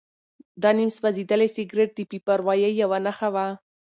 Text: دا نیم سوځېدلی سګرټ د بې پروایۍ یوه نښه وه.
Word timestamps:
دا 0.61 0.69
نیم 0.77 0.89
سوځېدلی 0.97 1.49
سګرټ 1.55 1.89
د 1.95 1.99
بې 2.09 2.17
پروایۍ 2.25 2.71
یوه 2.81 2.97
نښه 3.05 3.29
وه. 3.33 3.45